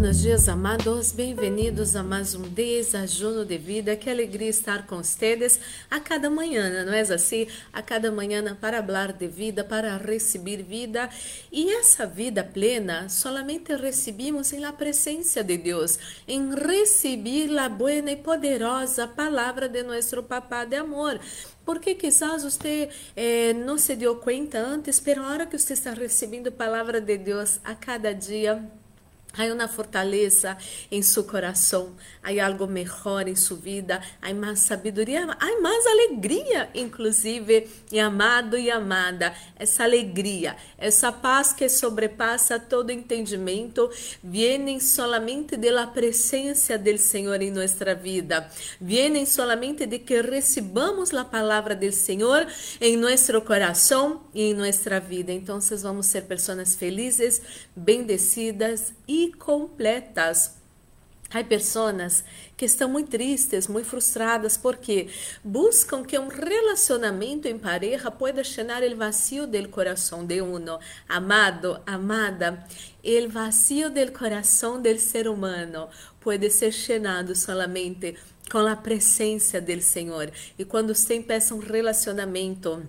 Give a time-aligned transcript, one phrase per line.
[0.00, 1.12] buenos dias, amados.
[1.12, 3.94] Bem-vindos a mais um desajuno de vida.
[3.96, 5.60] Que alegria estar com vocês
[5.90, 7.46] a cada manhã, não é assim?
[7.70, 11.10] A cada manhã para falar de vida, para receber vida.
[11.52, 17.92] E essa vida plena solamente recebemos em la presença de Deus, em receber a boa
[17.92, 21.20] e poderosa palavra de nosso Papá de amor.
[21.62, 25.92] Porque quizás você eh, não se deu conta antes, mas a hora que você está
[25.92, 28.66] recebendo a palavra de Deus a cada dia,
[29.36, 30.56] Há uma fortaleza
[30.90, 36.68] em seu coração, há algo melhor em sua vida, há mais sabedoria, há mais alegria,
[36.74, 43.88] inclusive, e amado e amada, essa alegria, essa paz que sobrepassa todo entendimento,
[44.22, 48.50] vem solamente da presença do Senhor em nossa vida,
[48.80, 52.46] vem solamente de que recebamos a palavra do Senhor
[52.80, 55.30] em nosso coração e em nossa vida.
[55.30, 57.40] Então, vamos ser pessoas felizes,
[57.76, 60.60] bendecidas e completas.
[61.32, 62.24] Há pessoas
[62.56, 65.08] que estão muito tristes, muito frustradas, porque
[65.44, 70.80] buscam que um relacionamento em pareja pueda llenar o vacío del coração de uno.
[71.08, 72.66] Amado, amada,
[73.04, 75.88] o vacío del coração del ser humano
[76.20, 78.16] pode ser llenado solamente
[78.50, 80.32] com a presença del Senhor.
[80.58, 82.82] E quando você empieza um relacionamento,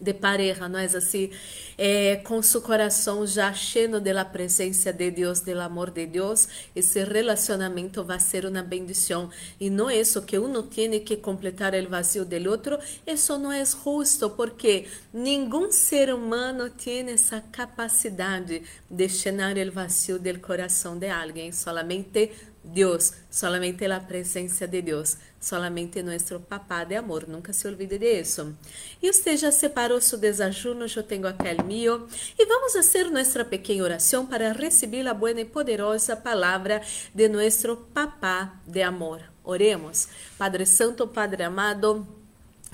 [0.00, 1.30] de pareja, não é assim?
[1.76, 7.02] É, com seu coração já cheio da presença de Deus, do amor de Deus, esse
[7.04, 9.30] relacionamento vai ser uma bendição.
[9.60, 13.52] E não é isso que um tem que completar o vazio do outro, isso não
[13.52, 20.98] é justo, porque nenhum ser humano tem essa capacidade de chenar o vazio do coração
[20.98, 22.32] de alguém, solamente
[22.68, 28.56] Deus, solamente a presença de Deus, solamente nosso papá de amor, nunca se olvide disso.
[29.02, 32.06] E você já separou seu desajuno, eu tenho aquele meu,
[32.38, 36.82] e vamos fazer nossa pequena oração para receber a boa e poderosa palavra
[37.14, 39.22] de nosso papá de amor.
[39.42, 40.08] Oremos.
[40.36, 42.06] Padre Santo, Padre amado,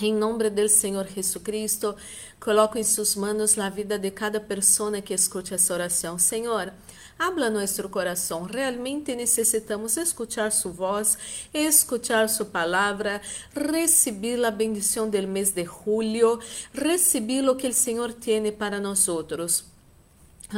[0.00, 1.94] em nome do Senhor Jesucristo,
[2.41, 6.19] coloco em suas mãos a vida de cada pessoa que escute essa oração.
[6.19, 6.72] Senhor,
[7.16, 8.43] Habla nosso coração.
[8.43, 11.16] Realmente necessitamos escuchar sua voz,
[11.55, 13.21] escuchar sua palavra,
[13.55, 16.41] receber a bendição do mês de julho,
[16.72, 19.74] receber o que o Senhor tem para nós outros.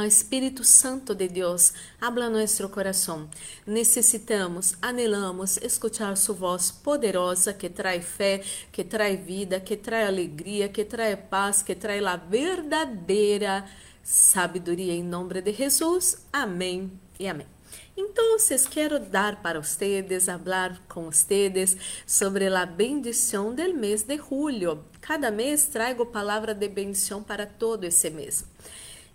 [0.05, 3.29] Espírito Santo de Deus, habla nosso coração.
[3.65, 10.69] Necessitamos, anelamos escutar sua voz poderosa que traz fé, que traz vida, que traz alegria,
[10.69, 13.65] que traz paz, que traz a verdadeira
[14.03, 16.25] sabedoria em nome de Jesus.
[16.31, 17.47] Amém e amém.
[17.95, 18.37] Então,
[18.69, 21.75] quero dar para vocês, falar com vocês
[22.05, 24.85] sobre a bendição do mês de julho.
[25.01, 28.45] Cada mês trago palavra de bendição para todo esse mês.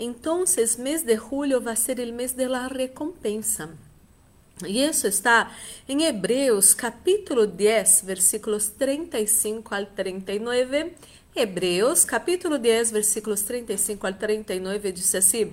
[0.04, 0.42] Então,
[0.80, 3.70] mês de julho vai ser o mês de la recompensa.
[4.66, 5.54] E isso está
[5.88, 10.92] em Hebreus capítulo 10, versículos 35 ao 39
[11.36, 15.52] Hebreus, capítulo 10, versículos 35 al 39, diz assim: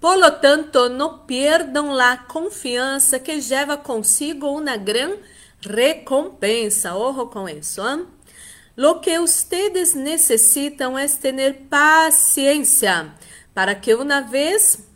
[0.00, 5.20] Por lo tanto, não perdam a confiança que leva consigo uma grande
[5.60, 6.94] recompensa.
[6.94, 7.86] Ojo com isso.
[7.86, 8.06] Hein?
[8.74, 13.12] Lo que ustedes necessitam é ter paciência
[13.54, 14.86] para que uma vez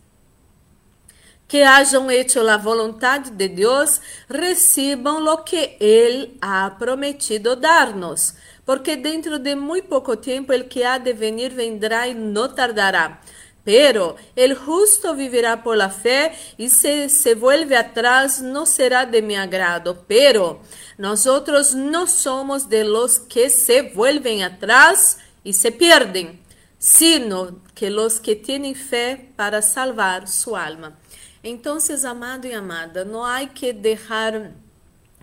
[1.48, 8.34] que hajam hecho a vontade de Deus, recebam lo que Ele ha prometido dar-nos
[8.66, 13.20] porque dentro de muito pouco tempo el que há de venir vendrá e não tardará.
[13.64, 19.22] Pero el justo vivirá por la fe y si se vuelve atrás no será de
[19.22, 20.04] mi agrado.
[20.06, 20.60] Pero
[20.98, 26.40] nosotros no somos de los que se vuelven atrás y se pierden,
[26.78, 30.98] sino que los que tienen fe para salvar su alma.
[31.42, 34.54] Entonces, amado y amada, no hay que dejar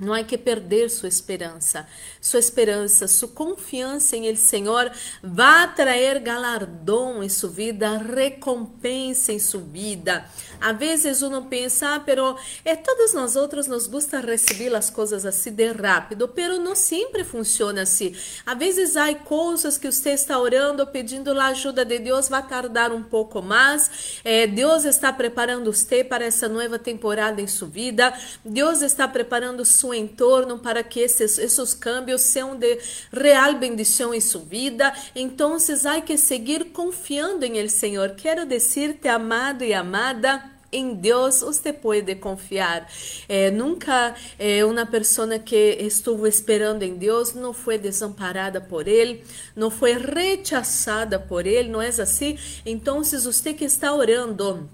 [0.03, 1.87] não há que perder sua esperança.
[2.21, 4.91] Sua esperança, sua confiança em Ele, Senhor,
[5.21, 10.25] vai trazer galardão em sua vida, recompensa em sua vida.
[10.59, 15.25] Às vezes uno pensa, ah, pero é todos nós outros nos gusta receber as coisas
[15.25, 18.15] assim de rápido, pero não sempre funciona assim.
[18.45, 22.93] Às vezes há coisas que você está orando, pedindo a ajuda de Deus, vai tardar
[22.93, 24.21] um pouco mais.
[24.23, 28.13] É, Deus está preparando você para essa nova temporada em sua vida.
[28.45, 32.79] Deus está preparando sua entorno para que esses, esses cambios sejam de
[33.11, 34.93] real bendição em sua vida.
[35.15, 38.11] Então, há que seguir confiando em El Senhor.
[38.11, 40.43] Quero dizer-te, amado e amada,
[40.73, 42.89] em Deus você pode confiar.
[43.29, 49.23] É, nunca é, uma pessoa que estuvo esperando em Deus não foi desamparada por Ele,
[49.55, 52.37] não foi rechaçada por Ele, não é assim?
[52.65, 54.67] Então, você que está orando,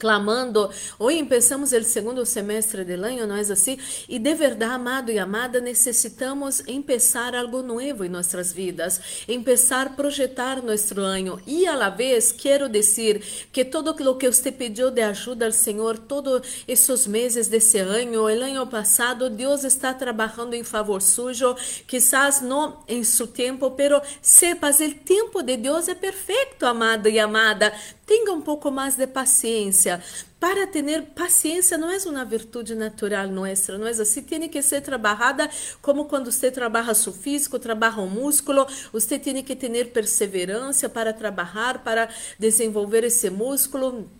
[0.00, 0.70] clamando.
[0.98, 3.78] Hoje empezamos o segundo semestre do ano, não é assim?
[4.08, 9.90] E de verdade, amado e amada, necessitamos começar algo novo em nossas vidas, começar a
[9.90, 11.40] projetar nosso ano.
[11.46, 15.52] E a la vez, quero dizer que todo o que você pediu de ajuda ao
[15.52, 21.54] Senhor, todos esses meses desse ano, o ano passado, Deus está trabalhando em favor sujo,
[21.86, 27.18] quizás não em seu tempo, pero sepas, o tempo de Deus é perfeito, amado e
[27.18, 27.72] amada.
[28.10, 30.02] Tenha um pouco mais de paciência.
[30.40, 34.20] Para ter paciência não é uma virtude natural nossa, não é assim?
[34.22, 35.48] Tem que ser trabalhada
[35.80, 38.66] como quando você trabalha seu físico, trabalha o músculo.
[38.92, 44.10] Você tem que ter perseverança para trabalhar, para desenvolver esse músculo.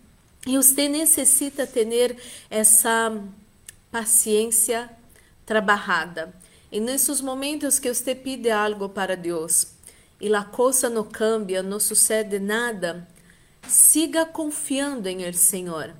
[0.46, 2.16] E você necessita ter
[2.48, 3.20] essa
[3.90, 4.88] paciência
[5.44, 6.32] trabalhada.
[6.70, 9.66] E nesses momentos que você pede algo para Deus
[10.20, 13.04] e a coisa não cambia, não sucede nada,
[13.66, 15.94] Siga confiando em El Senhor.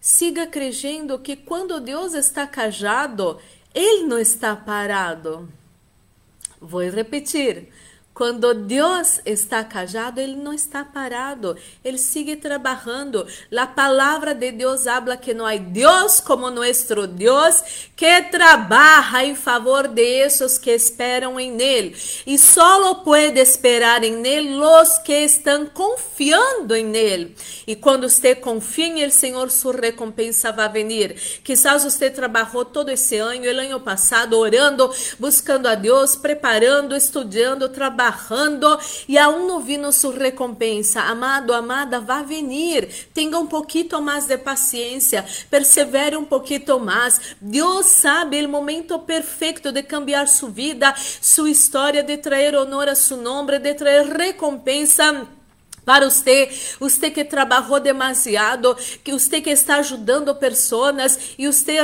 [0.00, 3.40] Siga crendo que quando Deus está cajado,
[3.74, 5.48] Ele não está parado.
[6.60, 7.68] Vou repetir.
[8.16, 11.54] Quando Deus está cajado, Ele não está parado,
[11.84, 13.26] Ele sigue trabalhando.
[13.54, 17.62] A palavra de Deus habla que não há Deus como nosso Deus
[17.94, 21.94] que trabalha em favor de esses que esperam em Ele.
[22.26, 27.36] E só pode esperar em Ele os que estão confiando em Ele.
[27.66, 31.40] E quando você confia em Ele, Senhor, sua recompensa vai vir.
[31.44, 37.68] Quizás você trabalhou todo esse ano, o ano passado, orando, buscando a Deus, preparando, estudando,
[37.68, 38.05] trabalhando
[39.08, 41.02] e aún não vino sua recompensa.
[41.02, 42.88] Amado, amada, vai vir.
[43.12, 45.24] Tenha um pouquinho mais de paciência.
[45.50, 47.36] Persevere um pouquinho mais.
[47.40, 52.94] Deus sabe o momento perfeito de cambiar sua vida, sua história, de trazer honor a
[52.94, 55.26] seu nome, de trazer recompensa
[55.86, 56.50] para você,
[56.80, 61.78] você que trabalhou demasiado, que você que está ajudando pessoas e você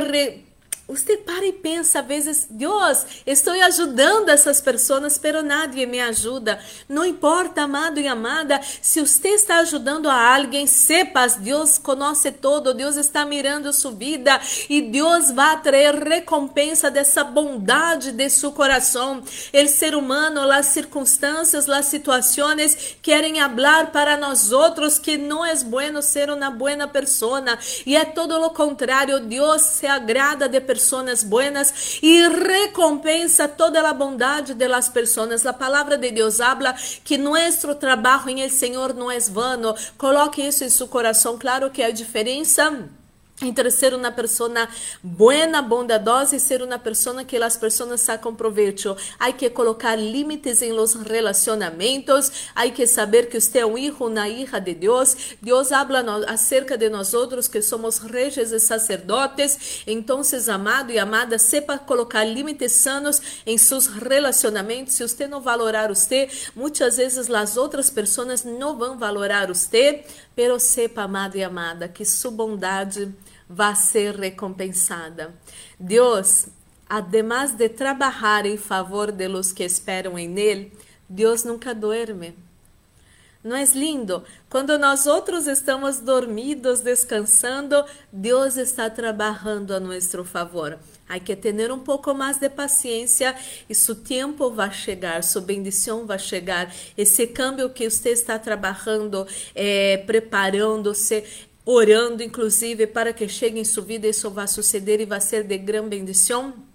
[0.89, 6.59] você para e pensa, às vezes, Deus, estou ajudando essas pessoas, pero nadie me ajuda.
[6.89, 12.75] Não importa, amado e amada, se você está ajudando a alguém, sepas, Deus conhece todo,
[12.75, 19.23] Deus está mirando sua vida e Deus vai trazer recompensa dessa bondade de seu coração.
[19.53, 25.55] El ser humano, as circunstâncias, as situações querem falar para nós outros que não é
[25.63, 27.43] bueno ser uma boa pessoa
[27.87, 29.21] e é todo o contrário.
[29.21, 35.45] Deus se agrada de pessoas personas buenas e recompensa toda a bondade de las personas.
[35.45, 36.75] A palavra de Deus habla
[37.05, 39.75] que nosso trabalho em el Senhor não é vano.
[39.99, 41.37] Coloque isso em seu coração.
[41.39, 42.89] Claro que a diferença
[43.43, 44.69] entre ser uma pessoa
[45.03, 48.97] buena, bondadosa e ser uma pessoa que as pessoas sacam proveito.
[49.19, 54.07] Há que colocar limites em los relacionamentos, há que saber que você é um hijo,
[54.07, 55.37] uma hija de Deus.
[55.41, 59.83] Deus habla acerca de nós outros que somos reis e sacerdotes.
[59.87, 64.95] Então, amado e amada, sepa colocar limites sanos em seus relacionamentos.
[64.95, 70.05] Se você não valorar você, muitas vezes as outras pessoas não vão valorar você,
[70.35, 73.13] pero sepa, amado e amada, que sua bondade
[73.53, 75.35] vai ser recompensada.
[75.79, 76.47] Deus,
[76.89, 80.73] además de trabalhar em favor de los que esperam em Ele,
[81.09, 82.35] Deus nunca duerme.
[83.45, 84.23] Não é lindo?
[84.49, 90.79] Quando nós outros estamos dormidos, descansando, Deus está trabalhando a nosso favor.
[91.09, 93.35] Há que ter um pouco mais de paciência
[93.69, 96.73] e seu tempo vai chegar, sua bendição vai chegar.
[96.97, 101.25] Esse câmbio que você está trabalhando, é, preparando-se,
[101.65, 105.59] orando inclusive para que chegue em sua vida, isso vai suceder e vai ser de
[105.59, 106.72] grande bendição.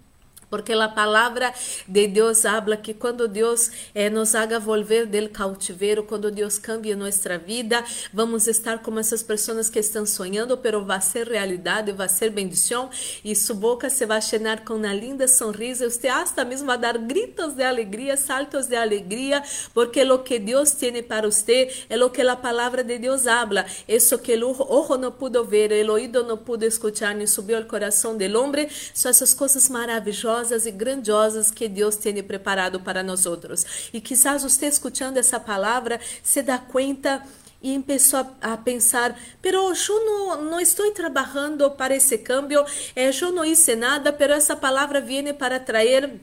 [0.50, 1.54] Porque a palavra
[1.88, 6.96] de Deus habla que quando Deus eh, nos haga volver del cautiveiro, quando Deus cambia
[6.96, 12.08] nossa vida, vamos estar como essas pessoas que estão sonhando, pero vai ser realidade, vai
[12.08, 12.90] ser bendição,
[13.26, 16.98] e sua boca se vai chenar com uma linda sonrisa, você hasta mesmo vai dar
[16.98, 22.10] gritos de alegria, saltos de alegria, porque lo que Deus tem para você é lo
[22.10, 26.24] que a palavra de Deus habla, isso que o ojo não pudo ver, o oído
[26.24, 31.52] não pudo escuchar, nem subiu ao coração do homem, são essas coisas maravilhosas e grandiosas
[31.52, 33.90] que Deus tem preparado para nós outros.
[33.94, 37.24] E quizás você escutando essa palavra se dá conta
[37.62, 40.06] e começou a, a, pensar, pero eu
[40.44, 42.64] não, estou trabalhando para esse câmbio,
[42.96, 46.20] eh, eu não hice nada, pero essa palavra vem para trazer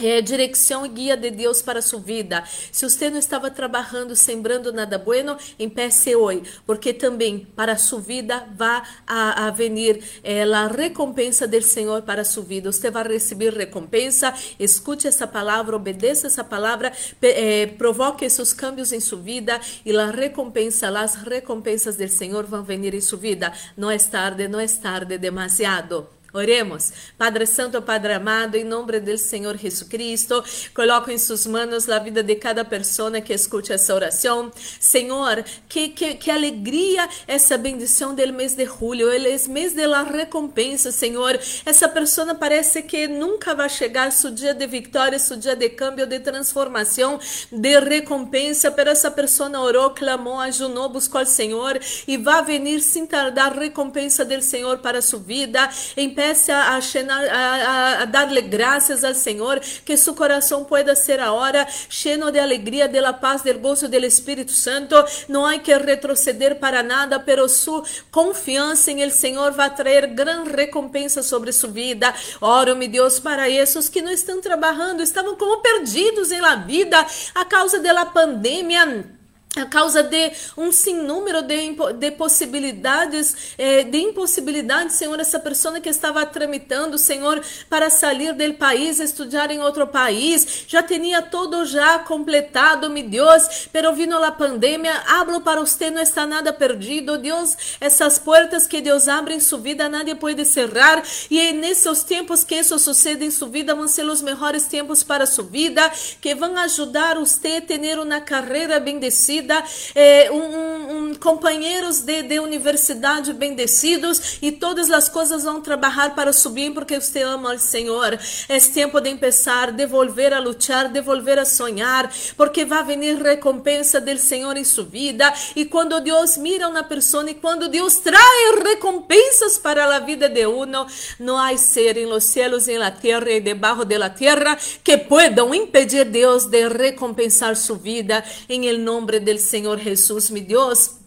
[0.00, 2.44] é, direção e guia de Deus para sua vida.
[2.72, 8.46] Se você não estava trabalhando, sembrando nada bueno, empece hoje, porque também para sua vida
[8.54, 12.70] vai a, a venir é, a recompensa do Senhor para sua vida.
[12.70, 14.32] Você vai receber recompensa.
[14.58, 16.92] Escute essa palavra, obedeça essa palavra,
[17.22, 22.62] é, provoque esses cambios em sua vida e a recompensa, as recompensas do Senhor vão
[22.62, 23.52] venir em sua vida.
[23.76, 26.19] Não é tarde, não é tarde demasiado.
[26.32, 26.92] Oremos.
[27.18, 32.22] Padre Santo, Padre amado, em nome do Senhor Jesucristo, coloco em suas mãos a vida
[32.22, 34.52] de cada pessoa que escute essa oração.
[34.78, 39.86] Senhor, que, que, que alegria essa bendição do mês de julho, ele é mês de
[39.86, 41.38] la recompensa, Senhor.
[41.66, 46.06] Essa pessoa parece que nunca vai chegar seu dia de vitória, seu dia de câmbio,
[46.06, 47.18] de transformação,
[47.50, 53.04] de recompensa, pero essa pessoa orou, clamou, ajunou, buscou o Senhor e vai venir sem
[53.04, 55.68] tardar recompensa do Senhor para sua vida.
[55.96, 61.66] Em Empiece a, a, a dar-lhe graças ao Senhor, que seu coração pueda ser agora
[61.88, 64.94] cheio de alegria, de la paz, del gozo del Espírito Santo.
[65.30, 70.50] Não há que retroceder para nada, pero sua confiança em el Senhor vai trazer grande
[70.50, 72.14] recompensa sobre sua vida.
[72.38, 76.98] Oro, meu Deus, para esses que não estão trabalhando, estavam como perdidos em la vida
[77.34, 79.19] a causa da pandemia
[79.56, 85.88] a causa de um sinnúmero de, de possibilidades, eh, de impossibilidades, Senhor, essa pessoa que
[85.88, 91.98] estava tramitando, Senhor, para sair do país, estudar em outro país, já tinha todo já
[91.98, 97.56] completado, meu Deus, pero vino a pandemia, hablo para você, não está nada perdido, Deus,
[97.80, 102.44] essas portas que Deus abre em sua vida, nadie pode cerrar, e é nesses tempos
[102.44, 105.90] que isso sucede em sua vida, vão ser os melhores tempos para sua vida,
[106.20, 112.22] que vão ajudar você a ter uma carreira bendecida, vida, é, um, um, companheiros de,
[112.22, 117.58] de universidade bendecidos e todas as coisas vão trabalhar para subir porque você ama o
[117.58, 118.18] Senhor.
[118.48, 124.16] É tempo de começar, devolver a lutar, devolver a sonhar, porque vai vir recompensa do
[124.18, 125.32] Senhor em sua vida.
[125.56, 130.46] E quando Deus mira uma pessoa e quando Deus traz recompensas para a vida de
[130.46, 130.86] uno,
[131.18, 134.98] não há ser em los cielos, em la tierra e debaixo de la tierra que
[134.98, 140.40] puedan impedir Deus de recompensar sua vida em el nome de del Señor Jesús, mi
[140.40, 140.99] Dios.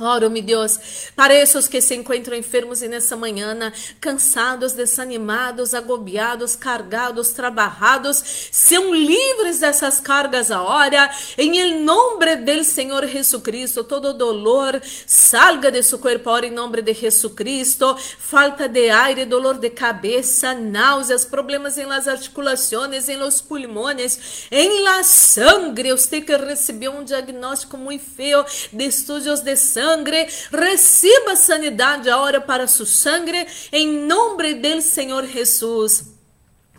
[0.00, 0.78] Oro, meu Deus,
[1.16, 8.94] para esses que se encontram enfermos e nessa manhã, cansados, desanimados, agobiados, cargados, trabalhados, sejam
[8.94, 13.82] livres dessas cargas agora, em nome do Senhor Jesucristo.
[13.82, 17.96] Todo dolor salga de seu corpo agora em nome de Jesucristo.
[18.20, 24.80] Falta de aire, dolor de cabeça, náuseas, problemas em las articulações, em los pulmões, em
[24.84, 25.90] la sangre.
[25.90, 32.40] Você que recebeu um diagnóstico muito feio de estudos de sangue sangre, receba sanidade agora
[32.40, 36.17] para sua sangre, em nome do Senhor Jesus.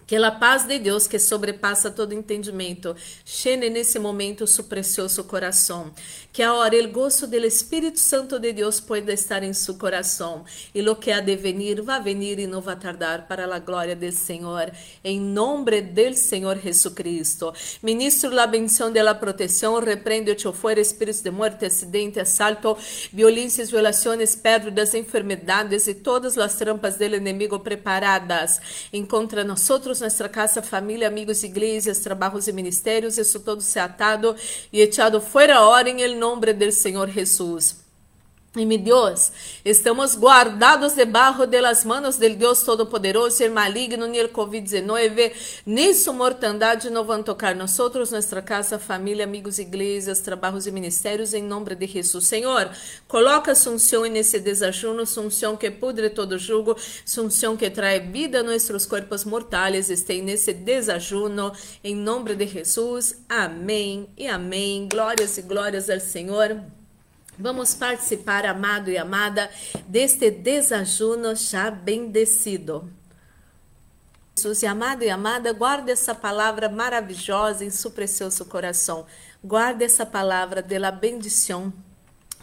[0.10, 5.94] Que a paz de Deus, que sobrepassa todo entendimento, chegue nesse momento su precioso coração.
[6.34, 10.44] Que agora o gozo do Espírito Santo de Deus pueda estar em seu coração.
[10.74, 13.96] E lo que há de venir, vai venir e não vai tardar para a glória
[13.96, 14.72] do Senhor.
[15.04, 17.54] Em nome do Senhor Jesucristo.
[17.84, 22.75] Ministro la bendição de la proteção, repreende o fuera espíritos de muerte, acidente, assalto,
[23.13, 28.60] violências, violações, pérdidas, enfermedades e todas as trampas do inimigo preparadas.
[28.92, 34.36] Encontra nós outros nuestra casa, família, amigos, igrejas, trabalhos e ministérios, isso todo se atado
[34.72, 37.88] e echado fuera ahora em el nombre del Senhor Jesus.
[38.56, 39.32] E meu Deus,
[39.63, 45.32] estamos guardados debaixo de las manos del Deus Todo-Poderoso, el maligno, ni el COVID-19,
[45.68, 51.36] ni su mortandade não vão tocar nós nossa casa, família, amigos, igrejas, trabalhos e ministérios,
[51.36, 52.25] em nome de Jesus.
[52.25, 52.72] Senhor,
[53.08, 56.75] coloca sunção nesse desajuno, sunção que pudre todo jugo,
[57.06, 61.53] sunção que trae vida a nossos corpos mortais, esteja nesse desajuno,
[61.84, 63.15] em nome de Jesus.
[63.29, 64.89] Amém e amém.
[64.91, 66.78] Glórias e glórias ao Senhor.
[67.41, 69.50] Vamos participar, amado e amada,
[69.88, 72.91] deste desajuno já bendecido.
[74.36, 79.05] Jesus, e amado e amada, guarde essa palavra maravilhosa em seu precioso coração.
[79.41, 81.72] Guarde essa palavra de la bendição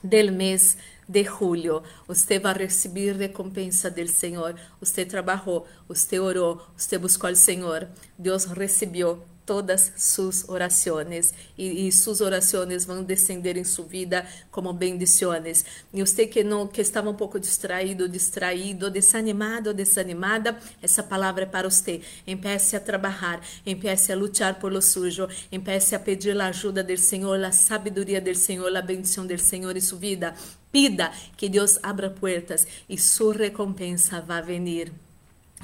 [0.03, 1.83] del mês de julho.
[2.09, 4.59] Você vai receber recompensa do Senhor.
[4.81, 7.87] Você trabalhou, você orou, você buscou o Senhor.
[8.19, 15.65] Deus recebeu todas sus orações e, e orações vão descender em sua vida como bendições.
[15.95, 21.47] E você que não que estava um pouco distraído, distraído, desanimado, desanimada, essa palavra é
[21.47, 22.01] para você.
[22.27, 26.97] Empiece a trabalhar, empiece a lutar por lo sujo, empiece a pedir a ajuda do
[26.97, 30.35] Senhor, a sabedoria do Senhor, a bendição do Senhor em sua vida.
[30.73, 35.06] Pida que Deus abra portas e sua recompensa vai venir.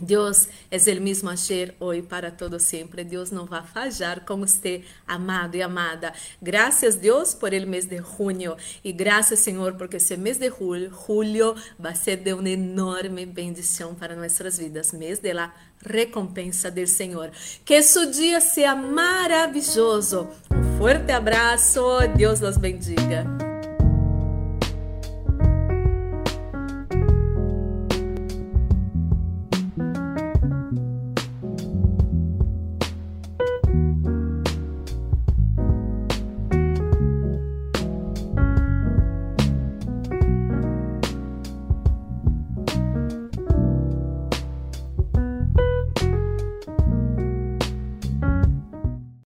[0.00, 3.04] Deus é o mesmo ayer, hoje, para todo sempre.
[3.04, 6.12] Deus não vai falhar com você, amado e amada.
[6.40, 10.90] Graças Deus por el mês de junho e graças Senhor porque esse mês de julho,
[11.06, 15.52] julho vai ser de uma enorme bendição para nossas vidas, mês de la
[15.84, 17.30] recompensa do Senhor.
[17.64, 20.28] Que seu dia seja maravilhoso.
[20.50, 21.82] Um forte abraço.
[22.16, 23.51] Deus los bendiga.